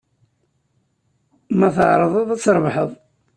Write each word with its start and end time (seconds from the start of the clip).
Ma 1.57 1.67
tɛerḍeḍ, 1.75 2.27
ad 2.31 2.41
trebḥeḍ. 2.41 2.91